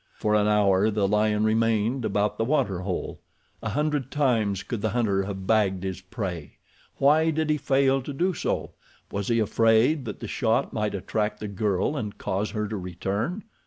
[0.15, 3.21] For an hour the lion remained about the water hole.
[3.61, 6.57] A hundred times could the hunter have bagged his prey.
[6.97, 8.71] Why did he fail to do so?
[9.11, 13.43] Was he afraid that the shot might attract the girl and cause her to return?